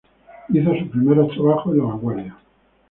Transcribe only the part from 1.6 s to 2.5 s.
en "La Vanguardia".